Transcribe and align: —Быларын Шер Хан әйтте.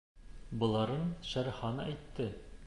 —Быларын 0.63 1.03
Шер 1.33 1.51
Хан 1.61 1.79
әйтте. 1.85 2.29